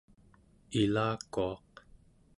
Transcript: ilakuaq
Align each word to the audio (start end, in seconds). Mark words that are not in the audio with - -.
ilakuaq 0.81 1.71